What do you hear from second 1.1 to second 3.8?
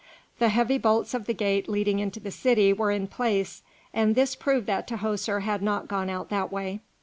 of the gate leading into the city were in place,